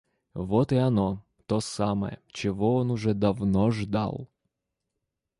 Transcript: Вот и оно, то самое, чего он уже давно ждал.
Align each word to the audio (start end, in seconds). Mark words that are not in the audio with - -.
Вот 0.33 0.71
и 0.71 0.77
оно, 0.77 1.23
то 1.45 1.59
самое, 1.59 2.19
чего 2.31 2.77
он 2.77 2.89
уже 2.89 3.13
давно 3.13 3.69
ждал. 3.69 4.27